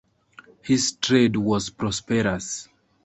[0.63, 2.67] His trade was prosperous.